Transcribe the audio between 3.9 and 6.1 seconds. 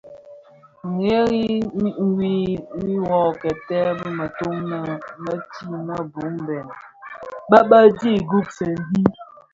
bi mëto në metig më